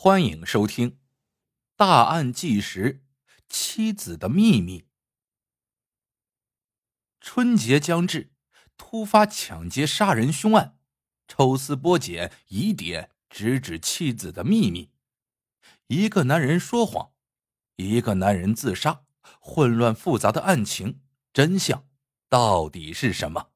[0.00, 0.90] 欢迎收听
[1.74, 3.04] 《大案纪实：
[3.48, 4.82] 妻子的秘密》。
[7.20, 8.32] 春节将至，
[8.76, 10.78] 突发抢劫杀人凶案，
[11.26, 14.92] 抽丝剥茧，疑点直指妻子的秘密。
[15.88, 17.10] 一个男人说谎，
[17.74, 19.04] 一个男人自杀，
[19.40, 21.02] 混乱复杂的案情
[21.32, 21.88] 真相
[22.28, 23.50] 到底是什么？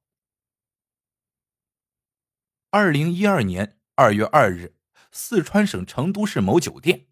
[2.70, 4.76] 二零一二年二月二日。
[5.12, 7.06] 四川省成都市某酒店，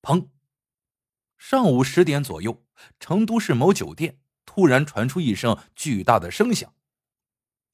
[0.00, 0.28] 砰！
[1.36, 2.64] 上午十点左右，
[3.00, 6.72] 成都市某酒店突然传出一声巨大的声响，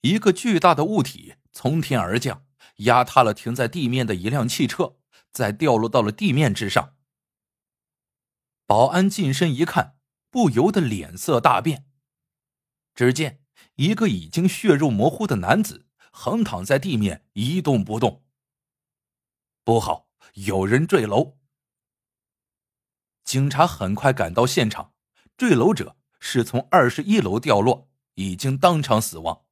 [0.00, 2.46] 一个巨大的物体从天而降，
[2.76, 4.96] 压塌了停在地面的一辆汽车，
[5.30, 6.96] 再掉落到了地面之上。
[8.66, 9.98] 保安近身一看，
[10.30, 11.86] 不由得脸色大变。
[12.94, 13.42] 只见
[13.74, 18.24] 一个已经血肉模糊的男子横躺在地面，一动不动。
[19.68, 21.36] 不好，有人坠楼！
[23.22, 24.94] 警察很快赶到现场，
[25.36, 29.42] 坠楼者是从二十一楼掉落，已经当场死亡。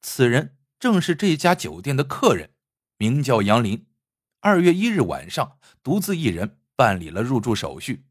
[0.00, 2.54] 此人正是这家酒店的客人，
[2.98, 3.86] 名叫杨林。
[4.40, 8.04] 二月一日晚上，独自一人办理了入住手续。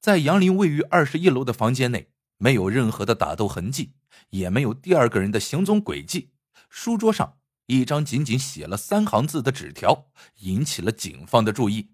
[0.00, 3.92] 在杨林位于二十一楼的房间内，没有任何的打斗痕迹，
[4.30, 6.32] 也没有第二个人的行踪轨迹。
[6.68, 7.37] 书桌上。
[7.68, 11.90] 一张仅仅写了三行字的纸条引起了警方的注意。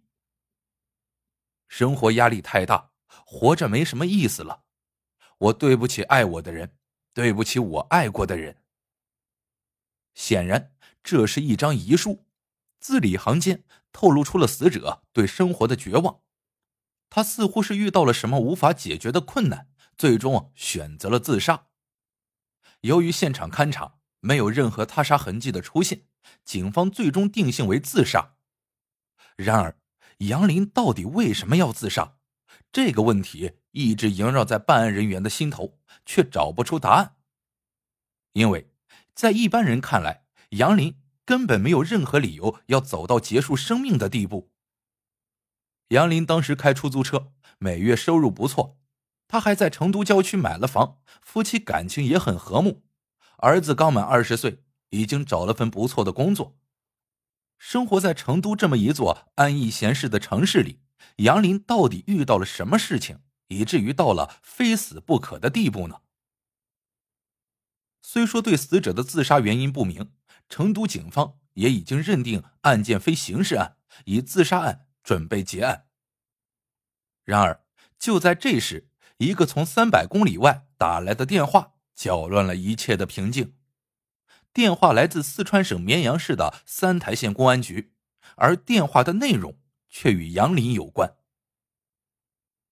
[1.67, 2.93] 生活压力太大，
[3.27, 4.63] 活着没什么意思了。
[5.39, 6.77] 我对不起爱我的人，
[7.13, 8.63] 对不起我爱过的人。
[10.15, 12.25] 显然，这是一张遗书，
[12.79, 16.21] 字里行间透露出了死者对生活的绝望。
[17.11, 21.67] 他似乎是遇到了什么无法解决的困难，最终选择了自杀。
[22.83, 23.94] 由于现场勘查。
[24.25, 26.07] 没有任何他杀痕迹的出现，
[26.47, 28.37] 警方最终定性为自杀。
[29.37, 29.77] 然而，
[30.19, 32.17] 杨林到底为什么要自杀？
[32.73, 37.17] 这个问题一直萦绕在办案人员的心头，却找不出答案。
[38.33, 38.71] 因为，
[39.15, 40.97] 在一般人看来，杨林
[41.27, 44.51] 根本没有任何理由要走到结束生命的地步。
[45.89, 48.79] 杨林当时开出租车，每月收入不错，
[49.29, 52.84] 他还在成都郊区买了房，夫妻感情也很和睦。
[53.45, 56.57] 儿子刚满二十岁，已经找了份不错的工作。
[57.59, 60.81] 生活在成都这么一座安逸闲适的城市里，
[61.17, 66.01] 杨林到底遇到了什么事情，以至于到了非死不可的地步呢？
[68.01, 70.11] 虽说对死者的自杀原因不明，
[70.49, 73.77] 成都警方也已经认定案件非刑事案，
[74.07, 75.89] 以自杀案准备结案。
[77.25, 77.63] 然而，
[77.99, 78.89] 就在这时，
[79.19, 81.74] 一个从三百公里外打来的电话。
[81.95, 83.57] 搅乱了一切的平静。
[84.53, 87.93] 电话来自四川省绵阳市的三台县公安局，
[88.37, 91.17] 而电话的内容却与杨林有关。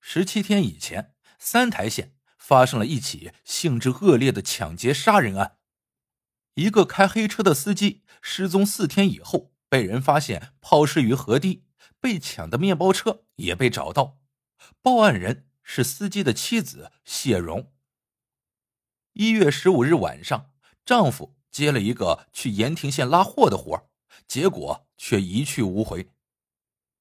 [0.00, 5.58] 十七天以前，三台县发生了一起性质恶劣的抢劫杀人案。
[6.54, 11.64] 一个开黑车的司机失踪四天以后，被人发现抛尸于河堤，
[11.98, 14.18] 被抢的面包车也被找到。
[14.82, 17.71] 报案人是司机的妻子谢荣。
[19.14, 20.50] 一月十五日晚上，
[20.86, 23.90] 丈夫接了一个去盐亭县拉货的活
[24.26, 26.08] 结果却一去无回。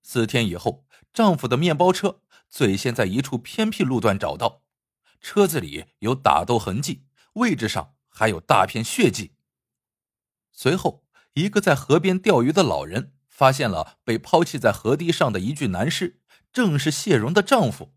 [0.03, 4.61] 四天以后，丈夫的面包车最先在一处偏僻路段找到，
[5.21, 9.31] 车子里有打斗痕迹，位置上还有大片血迹。
[10.51, 11.05] 随后，
[11.35, 16.19] 一个在河边钓鱼的老人发现了被抛弃在河堤上的一具男尸，
[16.51, 17.93] 正是谢荣的丈夫。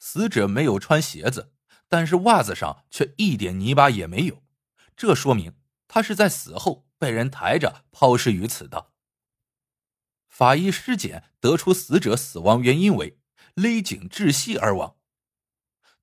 [0.00, 1.52] 死者没有穿鞋子。
[1.90, 4.42] 但是袜子上却一点泥巴也没有，
[4.96, 5.56] 这说明
[5.88, 8.92] 他是在死后被人抬着抛尸于此的。
[10.28, 13.18] 法医尸检得出死者死亡原因为
[13.54, 14.96] 勒颈窒息而亡。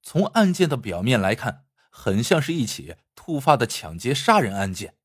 [0.01, 4.97] 从案件的表面来看，很像是一起突发的抢劫杀人案件。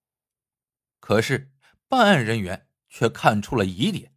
[0.99, 1.53] 可是
[1.89, 4.13] 办案人员却看出了疑点。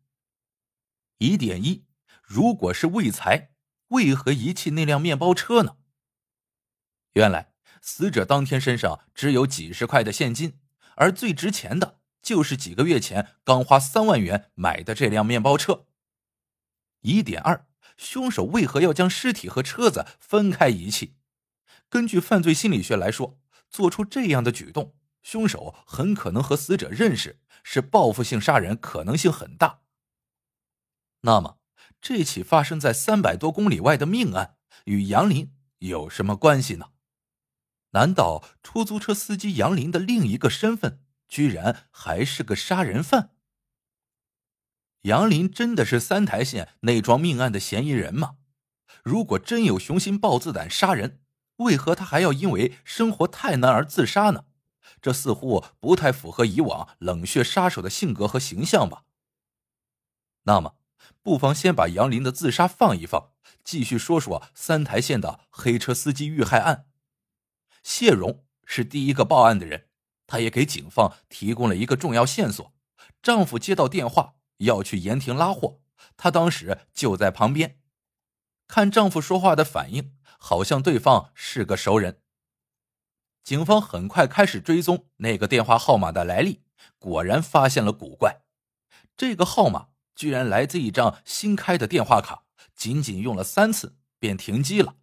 [1.20, 1.86] 疑点一：
[2.24, 3.52] 如果是为财，
[3.90, 5.78] 为何遗弃那辆面包车呢？
[7.16, 10.60] 原来，死者当天身上只有几十块的现金，
[10.96, 15.86] 而最值钱的就是几个月前刚花三万元买的这辆面包车。
[17.02, 21.16] 疑点二：凶手为何要将尸体和车子分开遗弃？
[21.90, 23.40] 根据犯罪心理学来说，
[23.70, 29.80] 做出这样的举动，凶手很可能和死者认识，是报复性杀人可能性很大。
[31.22, 31.60] 那么，
[32.02, 36.88] 这起发生在三百多公里外的命案与杨林有什么关系呢？
[37.96, 41.00] 难道出租车司机杨林的另一个身份，
[41.30, 43.32] 居然还是个杀人犯？
[45.04, 48.36] 杨林真的是三台县那桩命案的嫌疑人吗？
[49.02, 51.22] 如果真有雄心豹子胆杀人，
[51.58, 54.44] 为何他还要因为生活太难而自杀呢？
[55.02, 59.04] 这似乎不太符合以往冷血杀手的性格和形象吧。
[60.44, 60.76] 那么，
[61.22, 63.32] 不妨先把杨林的自杀放一放，
[63.64, 66.88] 继续说说三台县的黑车司机遇害案。
[67.86, 69.90] 谢荣是第一个报案的人，
[70.26, 72.74] 她也给警方提供了一个重要线索：
[73.22, 74.34] 丈夫接到电话。
[74.60, 75.82] 要去盐亭拉货，
[76.18, 77.78] 她当时就在旁边，
[78.68, 82.22] 看丈夫说话的反应，好像对方是个熟人。
[83.44, 86.64] 警方很快开始追踪那个电话号码的来历，
[86.98, 88.44] 果然发现了古怪。
[89.16, 92.46] 这个号码居然来自一张新开的电话卡，
[92.76, 94.96] 仅仅用了三次便停机了。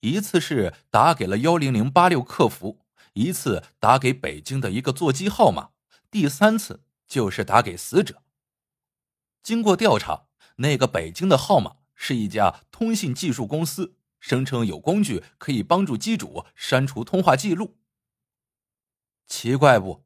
[0.00, 2.80] 一次是打给了幺零零八六客服，
[3.12, 5.70] 一次打给北京的一个座机号码，
[6.10, 8.22] 第三次就是打给死者。
[9.42, 10.26] 经过调查，
[10.56, 17.76] 那个北京的号码是一家通信技术公司，声称有工具可以帮助机主删除通话记录。
[19.26, 20.04] 奇怪不？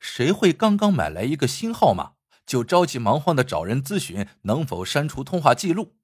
[0.00, 2.14] 谁会刚刚买来一个新号码，
[2.44, 5.96] 就着急忙慌的找人咨询能否删除通话记录？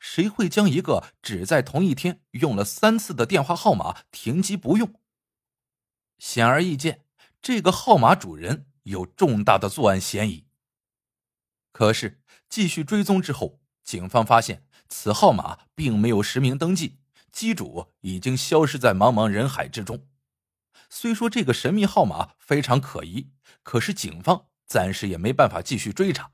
[0.00, 5.00] 谁会将一个只在同一天用了三次的电话号码停机不用？
[6.18, 7.04] 显而易见，
[7.42, 10.46] 这个号码主人有重大的作案嫌疑。
[11.72, 16.98] 可是，继续追踪之后，警方发现此号码并没有实名登记，
[17.32, 20.06] 机主已经消失在茫茫人海之中。
[20.88, 23.32] 虽说这个神秘号码非常可疑，
[23.64, 26.30] 可是警方暂时也没办法继续追查。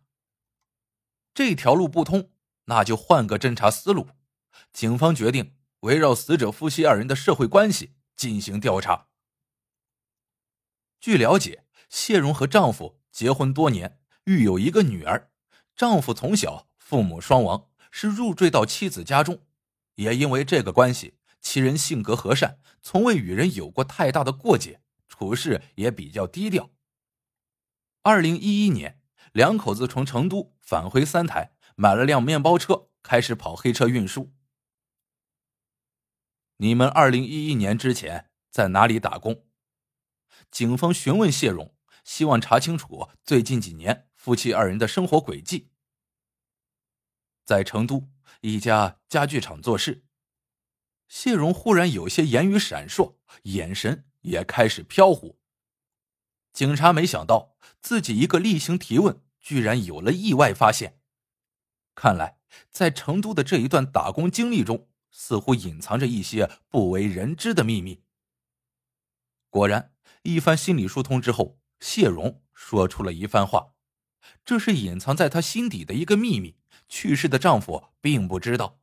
[1.32, 2.31] 这条路不通，
[2.70, 4.08] 那就换个侦查思路。
[4.72, 9.08] 警方决定围绕死者夫妻二人的社会关系进行调查。
[11.00, 15.32] 据了解，谢荣和丈夫结婚多年，育有一个女儿。
[15.75, 19.40] 丈夫从小父母双亡，是入赘到妻子家中，
[19.96, 26.70] 也因为这个关系，其人性格和善，从未与人有过太大的过节，处事也比较低调。
[28.02, 29.00] 二零一一年，
[29.32, 34.35] 两口子从成都返回三台，买了辆面包车，开始跑黑车运输。
[36.59, 39.47] 你们二零一一年之前在哪里打工？
[40.50, 41.75] 警方询问谢荣，
[42.05, 45.71] 希望查清楚最近几年夫妻二人的生活轨迹。
[47.47, 48.11] 在成都
[48.43, 50.05] 一家家具厂做事，
[51.09, 55.41] 谢荣忽然有些言语闪烁，眼神也开始飘忽。
[56.53, 61.00] 警察没想到自己一个例行提问，居然有了意外发现。
[62.00, 62.38] 看来
[62.70, 68.00] 在成都的这一段打工经历中，似乎隐藏着一些不为人知的秘密。
[69.50, 69.93] 果然，
[70.23, 73.75] 一番心理疏通之后，谢荣说出了一番话，
[74.47, 76.56] 这是隐藏在她心底的一个秘密。
[76.88, 78.81] 去世的丈夫并不知道，